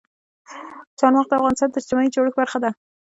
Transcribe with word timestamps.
چار 0.99 1.11
مغز 1.15 1.27
د 1.29 1.33
افغانستان 1.39 1.69
د 1.71 1.75
اجتماعي 1.79 2.09
جوړښت 2.15 2.37
برخه 2.39 2.57
ده. 2.63 2.71